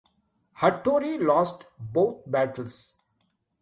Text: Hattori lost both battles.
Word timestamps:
Hattori 0.59 1.21
lost 1.23 1.65
both 1.79 2.23
battles. 2.25 2.95